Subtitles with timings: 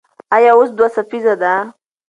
[0.35, 1.53] ایا اوس دوه څپیزه ده؟